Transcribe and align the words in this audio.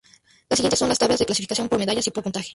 Las 0.49 0.57
siguientes 0.57 0.79
son 0.79 0.89
las 0.89 0.97
tablas 0.97 1.19
de 1.19 1.27
clasificación 1.27 1.69
por 1.69 1.77
medallas 1.77 2.07
y 2.07 2.09
por 2.09 2.23
puntaje. 2.23 2.49